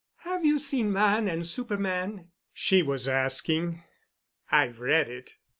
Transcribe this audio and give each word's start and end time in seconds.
"Have 0.21 0.43
you 0.43 0.57
seen 0.57 0.91
'Man 0.91 1.27
and 1.27 1.45
Super 1.45 1.77
man'?" 1.77 2.31
she 2.53 2.81
was 2.81 3.07
asking. 3.07 3.83
"I've 4.51 4.79
read 4.79 5.07
it." 5.07 5.35